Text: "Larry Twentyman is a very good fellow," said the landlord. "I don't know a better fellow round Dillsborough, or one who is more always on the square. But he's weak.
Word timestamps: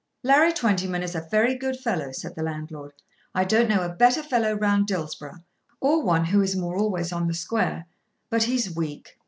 "Larry 0.23 0.51
Twentyman 0.51 1.03
is 1.03 1.13
a 1.13 1.27
very 1.29 1.53
good 1.53 1.77
fellow," 1.77 2.11
said 2.11 2.33
the 2.33 2.41
landlord. 2.41 2.91
"I 3.35 3.43
don't 3.43 3.69
know 3.69 3.83
a 3.83 3.93
better 3.93 4.23
fellow 4.23 4.51
round 4.53 4.87
Dillsborough, 4.87 5.43
or 5.79 6.01
one 6.01 6.25
who 6.25 6.41
is 6.41 6.55
more 6.55 6.75
always 6.75 7.11
on 7.13 7.27
the 7.27 7.35
square. 7.35 7.85
But 8.31 8.41
he's 8.45 8.75
weak. 8.75 9.19